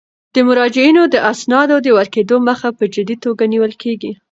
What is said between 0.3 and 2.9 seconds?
د مراجعینو د اسنادو د ورکیدو مخه په